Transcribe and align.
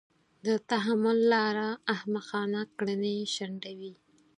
د 0.45 0.47
تحمل 0.69 1.19
لاره 1.33 1.69
احمقانه 1.95 2.61
کړنې 2.77 3.15
شنډوي. 3.35 3.93